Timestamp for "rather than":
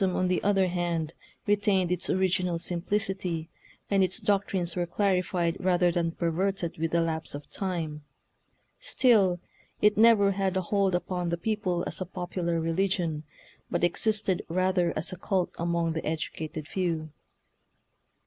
5.59-6.09